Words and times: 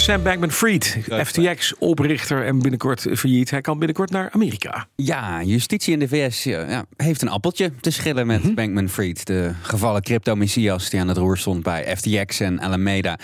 Sam 0.00 0.22
Bankman-Fried, 0.22 0.98
FTX, 1.24 1.74
oprichter 1.78 2.46
en 2.46 2.58
binnenkort 2.58 3.06
failliet. 3.14 3.50
Hij 3.50 3.60
kan 3.60 3.78
binnenkort 3.78 4.10
naar 4.10 4.30
Amerika. 4.30 4.86
Ja, 4.96 5.42
justitie 5.42 5.92
in 5.92 5.98
de 5.98 6.08
VS 6.08 6.44
ja, 6.44 6.84
heeft 6.96 7.22
een 7.22 7.28
appeltje 7.28 7.72
te 7.80 7.90
schillen 7.90 8.26
met 8.26 8.54
Bankman-Fried. 8.54 9.26
De 9.26 9.52
gevallen 9.62 10.02
crypto-messias 10.02 10.90
die 10.90 11.00
aan 11.00 11.08
het 11.08 11.16
roer 11.16 11.38
stond 11.38 11.62
bij 11.62 11.96
FTX 11.96 12.40
en 12.40 12.60
Alameda. 12.60 13.18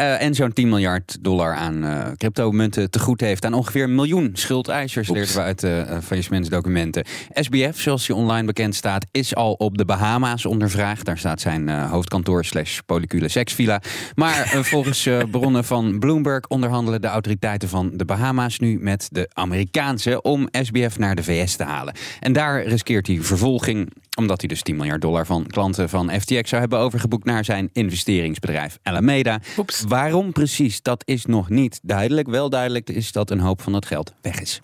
Uh, 0.00 0.22
en 0.22 0.34
zo'n 0.34 0.52
10 0.52 0.68
miljard 0.68 1.18
dollar 1.20 1.54
aan 1.54 1.84
uh, 1.84 2.06
cryptomunten 2.16 2.90
te 2.90 2.98
goed 2.98 3.20
heeft 3.20 3.44
aan 3.44 3.54
ongeveer 3.54 3.82
een 3.82 3.94
miljoen 3.94 4.30
schuldeisers, 4.32 5.08
leerden 5.08 5.34
we 5.34 5.40
uit 5.40 5.60
de 5.60 5.84
uh, 5.88 5.98
faillissementsdocumenten. 6.02 7.04
SBF, 7.34 7.80
zoals 7.80 8.06
hij 8.06 8.16
online 8.16 8.46
bekend 8.46 8.74
staat, 8.74 9.06
is 9.10 9.34
al 9.34 9.52
op 9.52 9.78
de 9.78 9.84
Bahama's 9.84 10.46
ondervraagd. 10.46 11.04
Daar 11.04 11.18
staat 11.18 11.40
zijn 11.40 11.68
hoofdkantoor 11.68 12.44
slash 12.44 12.78
polycule 12.86 13.28
seksvilla. 13.28 13.80
Maar 14.14 14.48
volgens 14.72 15.08
bronnen 15.30 15.64
van 15.64 15.98
Bloomberg 15.98 16.46
onderhandelen 16.48 17.00
de 17.00 17.06
autoriteiten 17.06 17.68
van 17.68 17.90
de 17.94 18.04
Bahama's 18.04 18.58
nu 18.58 18.78
met 18.80 19.08
de 19.10 19.30
Amerikaanse 19.32 20.22
om 20.22 20.48
SBF 20.52 20.98
naar 20.98 21.14
de 21.14 21.22
VS 21.22 21.56
te 21.56 21.64
halen. 21.64 21.94
En 22.20 22.32
daar 22.32 22.62
riskeert 22.62 23.06
hij 23.06 23.18
vervolging 23.20 23.92
omdat 24.20 24.40
hij 24.40 24.48
dus 24.48 24.62
10 24.62 24.76
miljard 24.76 25.00
dollar 25.00 25.26
van 25.26 25.46
klanten 25.46 25.88
van 25.88 26.20
FTX 26.20 26.48
zou 26.48 26.60
hebben 26.60 26.78
overgeboekt 26.78 27.24
naar 27.24 27.44
zijn 27.44 27.70
investeringsbedrijf 27.72 28.78
Alameda. 28.82 29.40
Oeps. 29.58 29.84
Waarom 29.88 30.32
precies, 30.32 30.82
dat 30.82 31.02
is 31.04 31.26
nog 31.26 31.48
niet 31.48 31.80
duidelijk. 31.82 32.28
Wel 32.28 32.50
duidelijk 32.50 32.90
is 32.90 33.12
dat 33.12 33.30
een 33.30 33.40
hoop 33.40 33.62
van 33.62 33.72
het 33.72 33.86
geld 33.86 34.14
weg 34.22 34.40
is. 34.40 34.60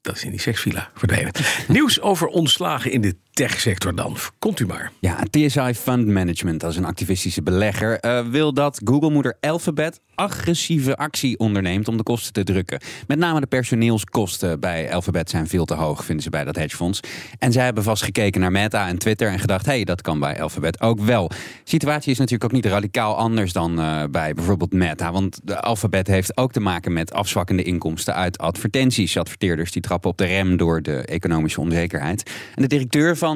Dat 0.00 0.16
is 0.16 0.24
in 0.24 0.30
die 0.30 0.40
seksvilla 0.40 0.90
verdwenen. 0.94 1.32
Nieuws 1.68 2.00
over 2.00 2.26
ontslagen 2.26 2.92
in 2.92 3.00
de 3.00 3.16
techsector 3.38 3.94
dan. 3.94 4.16
Komt 4.38 4.60
u 4.60 4.66
maar. 4.66 4.92
Ja, 4.98 5.18
TSI 5.30 5.74
Fund 5.74 6.06
Management, 6.06 6.62
is 6.62 6.76
een 6.76 6.84
activistische 6.84 7.42
belegger, 7.42 8.04
uh, 8.04 8.26
wil 8.26 8.52
dat 8.52 8.80
Google-moeder 8.84 9.36
Alphabet 9.40 10.00
agressieve 10.14 10.96
actie 10.96 11.38
onderneemt 11.38 11.88
om 11.88 11.96
de 11.96 12.02
kosten 12.02 12.32
te 12.32 12.44
drukken. 12.44 12.80
Met 13.06 13.18
name 13.18 13.40
de 13.40 13.46
personeelskosten 13.46 14.60
bij 14.60 14.92
Alphabet 14.92 15.30
zijn 15.30 15.46
veel 15.46 15.64
te 15.64 15.74
hoog, 15.74 16.04
vinden 16.04 16.24
ze 16.24 16.30
bij 16.30 16.44
dat 16.44 16.56
hedgefonds. 16.56 17.00
En 17.38 17.52
zij 17.52 17.64
hebben 17.64 17.82
vast 17.82 18.02
gekeken 18.02 18.40
naar 18.40 18.50
Meta 18.50 18.88
en 18.88 18.98
Twitter 18.98 19.28
en 19.28 19.38
gedacht, 19.38 19.66
hé, 19.66 19.72
hey, 19.72 19.84
dat 19.84 20.02
kan 20.02 20.18
bij 20.18 20.42
Alphabet 20.42 20.80
ook 20.80 21.00
wel. 21.00 21.28
De 21.28 21.34
situatie 21.64 22.12
is 22.12 22.18
natuurlijk 22.18 22.44
ook 22.44 22.62
niet 22.62 22.72
radicaal 22.72 23.16
anders 23.16 23.52
dan 23.52 23.80
uh, 23.80 24.02
bij 24.10 24.34
bijvoorbeeld 24.34 24.72
Meta, 24.72 25.12
want 25.12 25.40
de 25.44 25.60
Alphabet 25.60 26.06
heeft 26.06 26.36
ook 26.36 26.52
te 26.52 26.60
maken 26.60 26.92
met 26.92 27.12
afzwakkende 27.12 27.62
inkomsten 27.62 28.14
uit 28.14 28.38
advertenties. 28.38 29.16
Adverteerders 29.16 29.72
die 29.72 29.82
trappen 29.82 30.10
op 30.10 30.18
de 30.18 30.24
rem 30.24 30.56
door 30.56 30.82
de 30.82 30.96
economische 30.96 31.60
onzekerheid. 31.60 32.30
En 32.54 32.62
de 32.62 32.68
directeur 32.68 33.16
van 33.16 33.27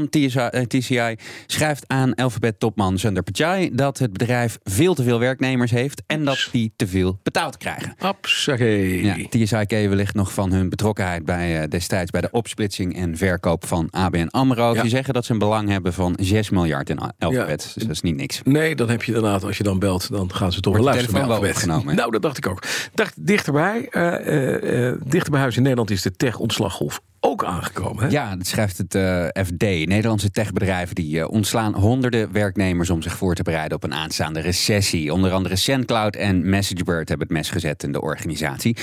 TCI 0.68 1.16
schrijft 1.46 1.84
aan 1.86 2.14
Alphabet-topman 2.14 2.98
Sundar 2.98 3.22
Pichai 3.22 3.70
dat 3.72 3.98
het 3.98 4.12
bedrijf 4.12 4.58
veel 4.62 4.94
te 4.94 5.02
veel 5.02 5.18
werknemers 5.18 5.70
heeft 5.70 6.02
en 6.06 6.24
dat 6.24 6.48
die 6.52 6.72
te 6.76 6.86
veel 6.86 7.18
betaald 7.22 7.56
krijgen. 7.56 7.94
Absakee. 7.98 9.04
Ja, 9.04 9.16
TSI 9.28 9.66
ken 9.66 9.88
wellicht 9.88 10.14
nog 10.14 10.32
van 10.32 10.52
hun 10.52 10.68
betrokkenheid 10.68 11.24
bij, 11.24 11.62
uh, 11.62 11.68
destijds 11.68 12.10
bij 12.10 12.20
de 12.20 12.30
opsplitsing 12.30 12.96
en 12.96 13.16
verkoop 13.16 13.66
van 13.66 13.88
ABN 13.90 14.26
AMRO. 14.30 14.74
Ja. 14.74 14.80
Die 14.80 14.90
zeggen 14.90 15.14
dat 15.14 15.24
ze 15.24 15.32
een 15.32 15.38
belang 15.38 15.68
hebben 15.68 15.92
van 15.92 16.16
6 16.20 16.50
miljard 16.50 16.90
in 16.90 16.98
Alphabet. 16.98 17.62
Ja. 17.62 17.70
Dus 17.74 17.82
dat 17.82 17.90
is 17.90 18.00
niet 18.00 18.16
niks. 18.16 18.40
Nee, 18.44 18.74
dan 18.74 18.88
heb 18.90 19.02
je 19.02 19.14
inderdaad, 19.14 19.44
als 19.44 19.56
je 19.56 19.62
dan 19.62 19.78
belt, 19.78 20.10
dan 20.10 20.34
gaan 20.34 20.52
ze 20.52 20.60
toch 20.60 20.74
wel 20.74 20.82
luisteren 20.82 21.12
bij 21.12 21.22
Alphabet. 21.22 21.54
Opgenomen, 21.54 21.96
nou, 21.96 22.10
dat 22.10 22.22
dacht 22.22 22.38
ik 22.38 22.46
ook. 22.46 22.62
Dacht, 22.94 23.26
dichterbij, 23.26 23.88
uh, 23.90 24.90
uh, 24.90 24.94
dichter 25.04 25.30
bij 25.30 25.40
huis 25.40 25.56
in 25.56 25.62
Nederland 25.62 25.90
is 25.90 26.02
de 26.02 26.12
tech-ontslaggolf 26.12 27.00
ook 27.24 27.44
aangekomen. 27.44 28.04
Hè? 28.04 28.10
Ja, 28.10 28.36
dat 28.36 28.46
schrijft 28.46 28.78
het 28.78 28.94
uh, 28.94 29.24
FD. 29.44 29.60
Nederlandse 29.60 30.30
techbedrijven 30.30 30.94
die 30.94 31.16
uh, 31.16 31.28
ontslaan 31.28 31.74
honderden 31.74 32.32
werknemers 32.32 32.90
om 32.90 33.02
zich 33.02 33.16
voor 33.16 33.34
te 33.34 33.42
bereiden 33.42 33.76
op 33.76 33.84
een 33.84 33.94
aanstaande 33.94 34.40
recessie. 34.40 35.12
Onder 35.12 35.32
andere 35.32 35.56
SendCloud 35.56 36.16
en 36.16 36.50
MessageBird 36.50 37.08
hebben 37.08 37.26
het 37.26 37.36
mes 37.36 37.50
gezet 37.50 37.82
in 37.82 37.92
de 37.92 38.00
organisatie. 38.00 38.76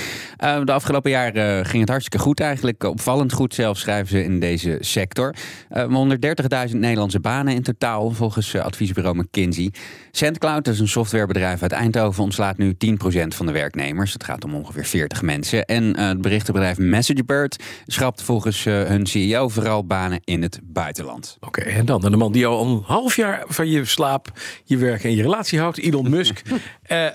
Uh, 0.44 0.64
de 0.64 0.72
afgelopen 0.72 1.10
jaren 1.10 1.66
ging 1.66 1.80
het 1.80 1.88
hartstikke 1.88 2.24
goed 2.24 2.40
eigenlijk. 2.40 2.84
Opvallend 2.84 3.32
goed 3.32 3.54
zelfs 3.54 3.80
schrijven 3.80 4.08
ze 4.08 4.24
in 4.24 4.40
deze 4.40 4.76
sector. 4.80 5.34
130.000 5.74 6.76
Nederlandse 6.76 7.20
banen 7.20 7.54
in 7.54 7.62
totaal 7.62 8.10
volgens 8.10 8.56
adviesbureau 8.56 9.16
McKinsey. 9.16 9.72
SendCloud, 10.10 10.68
is 10.68 10.80
een 10.80 10.88
softwarebedrijf 10.88 11.62
uit 11.62 11.72
Eindhoven, 11.72 12.22
ontslaat 12.22 12.58
nu 12.58 12.72
10% 12.72 12.76
van 13.28 13.46
de 13.46 13.52
werknemers. 13.52 14.12
Het 14.12 14.24
gaat 14.24 14.44
om 14.44 14.54
ongeveer 14.54 14.84
40 14.84 15.22
mensen. 15.22 15.64
En 15.64 15.98
het 15.98 16.20
berichtenbedrijf 16.20 16.78
MessageBird 16.78 17.64
schrapt 17.86 18.22
volgens 18.30 18.64
uh, 18.66 18.82
hun 18.82 19.06
CEO 19.06 19.48
vooral 19.48 19.86
banen 19.86 20.20
in 20.24 20.42
het 20.42 20.60
buitenland. 20.62 21.36
Oké, 21.40 21.60
okay, 21.60 21.72
en 21.72 21.84
dan 21.84 22.00
de 22.00 22.10
man 22.10 22.32
die 22.32 22.46
al 22.46 22.66
een 22.66 22.82
half 22.86 23.16
jaar 23.16 23.44
van 23.48 23.68
je 23.68 23.84
slaap, 23.84 24.28
je 24.64 24.76
werk 24.76 25.04
en 25.04 25.16
je 25.16 25.22
relatie 25.22 25.58
houdt, 25.58 25.78
Elon 25.78 26.10
Musk. 26.16 26.42
uh, 26.48 26.58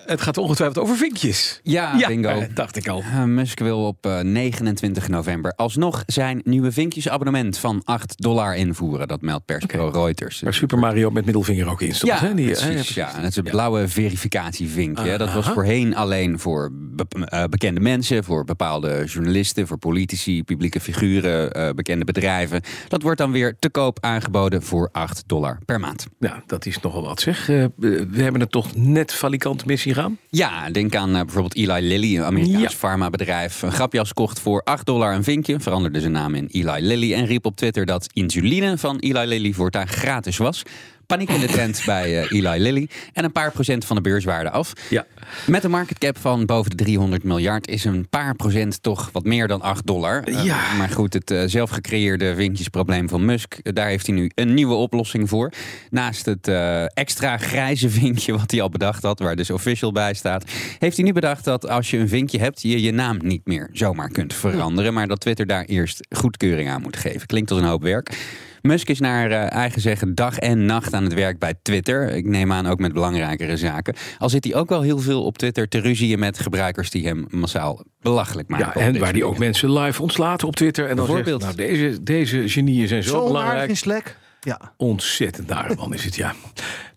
het 0.05 0.21
gaat 0.21 0.37
ongetwijfeld 0.37 0.79
over 0.79 0.97
vinkjes. 0.97 1.59
Ja, 1.63 1.95
ja 1.97 2.07
bingo. 2.07 2.39
Uh, 2.39 2.45
dacht 2.53 2.75
ik 2.75 2.87
al. 2.87 3.03
Musk 3.25 3.59
wil 3.59 3.87
op 3.87 4.07
29 4.21 5.07
november 5.07 5.53
alsnog 5.55 6.03
zijn 6.05 6.41
nieuwe 6.43 6.71
vinkjesabonnement 6.71 7.57
van 7.57 7.81
8 7.83 8.21
dollar 8.21 8.55
invoeren. 8.55 9.07
Dat 9.07 9.21
meldt 9.21 9.45
persbureau 9.45 9.89
okay. 9.89 10.01
Reuters. 10.01 10.41
Waar 10.41 10.53
Super 10.53 10.79
Mario 10.79 11.09
met 11.09 11.25
middelvinger 11.25 11.69
ook 11.69 11.81
in 11.81 11.95
stond. 11.95 12.11
Ja, 12.11 12.19
hè? 12.27 12.33
Die, 12.33 12.51
precies, 12.51 12.93
ja, 12.93 13.11
het 13.15 13.29
is 13.29 13.35
een 13.35 13.43
blauwe 13.43 13.87
verificatievinkje. 13.87 15.17
Dat 15.17 15.33
was 15.33 15.49
voorheen 15.49 15.95
alleen 15.95 16.39
voor 16.39 16.71
be 16.95 17.47
bekende 17.49 17.79
mensen, 17.79 18.23
voor 18.23 18.43
bepaalde 18.43 19.03
journalisten, 19.05 19.67
voor 19.67 19.77
politici, 19.77 20.43
publieke 20.43 20.79
figuren, 20.79 21.57
uh, 21.57 21.69
bekende 21.69 22.05
bedrijven. 22.05 22.61
Dat 22.87 23.01
wordt 23.01 23.17
dan 23.17 23.31
weer 23.31 23.55
te 23.59 23.69
koop 23.69 23.97
aangeboden 24.01 24.63
voor 24.63 24.89
8 24.91 25.23
dollar 25.25 25.59
per 25.65 25.79
maand. 25.79 26.07
Ja, 26.19 26.43
dat 26.45 26.65
is 26.65 26.79
nogal 26.79 27.03
wat 27.03 27.21
zeg. 27.21 27.49
Uh, 27.49 27.65
we 27.77 28.21
hebben 28.21 28.41
het 28.41 28.51
toch 28.51 28.75
net 28.75 29.13
valikant 29.13 29.65
mis 29.65 29.83
hier 29.83 29.95
gaan? 29.95 30.17
Ja, 30.29 30.69
denk 30.69 30.95
aan 30.95 31.11
bijvoorbeeld 31.11 31.55
Eli 31.55 31.87
Lilly, 31.87 32.17
een 32.17 32.23
Amerikaans 32.23 32.61
ja. 32.61 32.77
farmabedrijf. 32.77 33.61
Een 33.61 33.71
grapjas 33.71 34.13
kocht 34.13 34.39
voor 34.39 34.61
8 34.63 34.85
dollar 34.85 35.13
een 35.13 35.23
vinkje, 35.23 35.59
veranderde 35.59 35.99
zijn 35.99 36.11
naam 36.11 36.35
in 36.35 36.47
Eli 36.51 36.81
Lilly 36.81 37.13
en 37.13 37.25
riep 37.25 37.45
op 37.45 37.55
Twitter 37.55 37.85
dat 37.85 38.07
insuline 38.13 38.77
van 38.77 38.97
Eli 38.99 39.25
Lilly 39.25 39.51
voortaan 39.51 39.87
gratis 39.87 40.37
was. 40.37 40.63
Paniek 41.07 41.29
in 41.29 41.39
de 41.39 41.47
tent 41.47 41.81
bij 41.85 42.11
uh, 42.11 42.31
Eli 42.31 42.61
Lilly. 42.61 42.89
En 43.13 43.23
een 43.23 43.31
paar 43.31 43.51
procent 43.51 43.85
van 43.85 43.95
de 43.95 44.01
beurswaarde 44.01 44.49
af. 44.49 44.73
Ja. 44.89 45.05
Met 45.47 45.63
een 45.63 45.71
market 45.71 45.97
cap 45.97 46.17
van 46.17 46.45
boven 46.45 46.69
de 46.69 46.83
300 46.83 47.23
miljard 47.23 47.67
is 47.67 47.85
een 47.85 48.07
paar 48.09 48.35
procent 48.35 48.83
toch 48.83 49.09
wat 49.11 49.23
meer 49.23 49.47
dan 49.47 49.61
8 49.61 49.85
dollar. 49.85 50.31
Ja. 50.31 50.43
Uh, 50.43 50.77
maar 50.77 50.89
goed, 50.89 51.13
het 51.13 51.31
uh, 51.31 51.43
zelf 51.45 51.69
gecreëerde 51.69 52.35
vinkjesprobleem 52.35 53.09
van 53.09 53.25
Musk, 53.25 53.75
daar 53.75 53.87
heeft 53.87 54.07
hij 54.07 54.15
nu 54.15 54.31
een 54.35 54.53
nieuwe 54.53 54.73
oplossing 54.73 55.29
voor. 55.29 55.51
Naast 55.89 56.25
het 56.25 56.47
extra 56.93 57.37
grijze 57.37 57.89
vinkje 57.89 58.37
wat 58.37 58.51
hij 58.51 58.61
al 58.61 58.69
bedacht 58.69 59.03
had, 59.03 59.19
waar 59.19 59.35
dus 59.35 59.49
official 59.49 59.91
bij 59.91 60.13
staat, 60.13 60.51
heeft 60.79 60.95
hij 60.95 61.05
nu 61.05 61.13
bedacht 61.13 61.43
dat 61.43 61.69
als 61.69 61.91
je 61.91 61.97
een 61.97 62.07
vinkje 62.07 62.39
hebt, 62.39 62.61
je 62.61 62.81
je 62.81 62.91
naam 62.91 63.17
niet 63.23 63.45
meer 63.45 63.69
zomaar 63.71 64.09
kunt 64.09 64.33
veranderen. 64.33 64.93
Maar 64.93 65.07
dat 65.07 65.19
Twitter 65.19 65.45
daar 65.45 65.65
eerst 65.65 66.07
goedkeuring 66.09 66.69
aan 66.69 66.81
moet 66.81 66.97
geven. 66.97 67.27
Klinkt 67.27 67.51
als 67.51 67.59
een 67.59 67.67
hoop 67.67 67.81
werk. 67.81 68.17
Musk 68.65 68.89
is 68.89 68.99
naar 68.99 69.31
uh, 69.31 69.51
eigen 69.51 69.81
zeggen 69.81 70.15
dag 70.15 70.37
en 70.37 70.65
nacht 70.65 70.93
aan 70.93 71.03
het 71.03 71.13
werk 71.13 71.39
bij 71.39 71.53
Twitter. 71.61 72.09
Ik 72.09 72.25
neem 72.25 72.51
aan 72.51 72.67
ook 72.67 72.79
met 72.79 72.93
belangrijkere 72.93 73.57
zaken. 73.57 73.95
Al 74.17 74.29
zit 74.29 74.43
hij 74.43 74.55
ook 74.55 74.69
wel 74.69 74.81
heel 74.81 74.99
veel 74.99 75.23
op 75.23 75.37
Twitter 75.37 75.67
te 75.67 75.79
ruzieën 75.79 76.19
met 76.19 76.39
gebruikers 76.39 76.89
die 76.89 77.07
hem 77.07 77.25
massaal 77.29 77.83
belachelijk 78.01 78.47
maken. 78.47 78.81
Ja, 78.81 78.87
en 78.87 78.99
waar 78.99 79.11
hij 79.11 79.23
ook 79.23 79.37
mensen 79.37 79.73
live 79.73 80.01
ontslaat 80.01 80.43
op 80.43 80.55
Twitter. 80.55 80.89
En 80.89 80.95
dan 80.95 81.05
zegt, 81.05 81.25
nou, 81.25 81.55
deze, 81.55 82.03
deze 82.03 82.49
genieën 82.49 82.87
zijn 82.87 83.03
zo, 83.03 83.09
zo 83.09 83.25
belangrijk. 83.25 83.69
in 83.69 83.77
Slack. 83.77 84.15
Ja. 84.45 84.73
Ontzettend 84.77 85.75
man 85.75 85.93
is 85.93 86.03
het, 86.03 86.15
ja. 86.15 86.33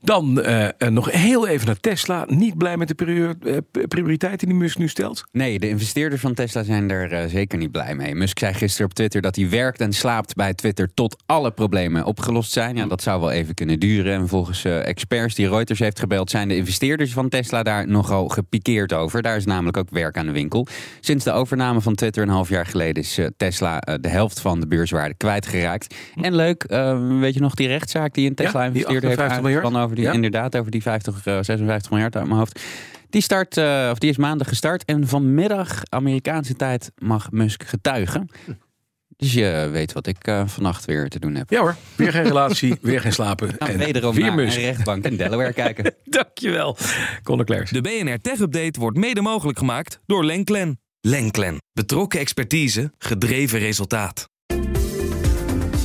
Dan 0.00 0.38
uh, 0.38 0.64
uh, 0.78 0.88
nog 0.88 1.10
heel 1.10 1.46
even 1.46 1.66
naar 1.66 1.80
Tesla. 1.80 2.24
Niet 2.28 2.58
blij 2.58 2.76
met 2.76 2.88
de 2.88 2.94
prior 2.94 3.34
uh, 3.42 3.56
prioriteiten 3.88 4.48
die 4.48 4.56
Musk 4.56 4.78
nu 4.78 4.88
stelt? 4.88 5.24
Nee, 5.32 5.58
de 5.58 5.68
investeerders 5.68 6.20
van 6.20 6.34
Tesla 6.34 6.62
zijn 6.62 6.90
er 6.90 7.30
zeker 7.30 7.58
niet 7.58 7.72
blij 7.72 7.94
mee. 7.94 8.14
Musk 8.14 8.38
zei 8.38 8.54
gisteren 8.54 8.86
op 8.86 8.94
Twitter 8.94 9.20
dat 9.20 9.36
hij 9.36 9.48
werkt 9.48 9.80
en 9.80 9.92
slaapt 9.92 10.34
bij 10.34 10.54
Twitter 10.54 10.94
tot 10.94 11.22
alle 11.26 11.50
problemen 11.50 12.04
opgelost 12.04 12.52
zijn. 12.52 12.76
Ja, 12.76 12.86
dat 12.86 13.02
zou 13.02 13.20
wel 13.20 13.30
even 13.30 13.54
kunnen 13.54 13.78
duren. 13.78 14.12
En 14.12 14.28
volgens 14.28 14.64
experts 14.64 15.34
die 15.34 15.48
Reuters 15.48 15.78
heeft 15.78 15.98
gebeld 15.98 16.30
zijn 16.30 16.48
de 16.48 16.56
investeerders 16.56 17.12
van 17.12 17.28
Tesla 17.28 17.62
daar 17.62 17.88
nogal 17.88 18.28
gepikeerd 18.28 18.92
over. 18.92 19.22
Daar 19.22 19.36
is 19.36 19.44
namelijk 19.44 19.76
ook 19.76 19.90
werk 19.90 20.16
aan 20.16 20.26
de 20.26 20.32
winkel. 20.32 20.66
Sinds 21.00 21.24
de 21.24 21.32
overname 21.32 21.80
van 21.80 21.94
Twitter 21.94 22.22
een 22.22 22.28
half 22.28 22.48
jaar 22.48 22.66
geleden 22.66 23.02
is 23.02 23.18
Tesla 23.36 23.78
de 24.00 24.08
helft 24.08 24.40
van 24.40 24.60
de 24.60 24.66
beurswaarde 24.66 25.14
kwijtgeraakt. 25.14 25.94
En 26.14 26.34
leuk, 26.34 26.64
weet 27.20 27.34
je 27.34 27.37
nog 27.40 27.54
die 27.54 27.68
rechtszaak 27.68 28.14
die 28.14 28.28
een 28.28 28.34
Tesla-investeerder 28.34 29.10
ja, 29.10 29.16
heeft 29.16 29.32
aangespannen 29.32 29.82
over 29.82 29.96
die, 29.96 30.04
ja. 30.04 30.12
inderdaad, 30.12 30.56
over 30.56 30.70
die 30.70 30.82
50, 30.82 31.26
uh, 31.26 31.38
56 31.40 31.90
miljard 31.90 32.16
uit 32.16 32.26
mijn 32.26 32.38
hoofd. 32.38 32.60
Die, 33.10 33.22
start, 33.22 33.56
uh, 33.56 33.88
of 33.92 33.98
die 33.98 34.10
is 34.10 34.16
maandag 34.16 34.48
gestart 34.48 34.84
en 34.84 35.08
vanmiddag 35.08 35.82
Amerikaanse 35.88 36.54
tijd 36.54 36.92
mag 36.98 37.30
Musk 37.30 37.62
getuigen. 37.62 38.28
Dus 39.16 39.32
je 39.32 39.68
weet 39.72 39.92
wat 39.92 40.06
ik 40.06 40.28
uh, 40.28 40.42
vannacht 40.46 40.84
weer 40.84 41.08
te 41.08 41.18
doen 41.18 41.34
heb. 41.34 41.50
Ja 41.50 41.60
hoor, 41.60 41.76
weer 41.96 42.12
geen 42.12 42.22
relatie, 42.22 42.78
weer 42.82 43.00
geen 43.00 43.12
slapen. 43.12 43.50
Nou, 43.58 43.72
en 43.72 43.78
wederom 43.78 44.14
weer 44.14 44.34
naar 44.34 44.38
een 44.38 44.50
rechtbank 44.50 45.04
in 45.04 45.16
Delaware 45.16 45.52
kijken. 45.62 45.94
Dankjewel, 46.04 46.76
Conor 47.22 47.44
Clairs. 47.44 47.70
De 47.70 47.80
BNR 47.80 48.20
Tech 48.20 48.38
Update 48.38 48.80
wordt 48.80 48.96
mede 48.96 49.20
mogelijk 49.20 49.58
gemaakt 49.58 50.00
door 50.06 50.24
Lenklen. 50.24 50.80
Lenklen. 51.00 51.56
Betrokken 51.72 52.20
expertise, 52.20 52.92
gedreven 52.98 53.58
resultaat. 53.58 54.28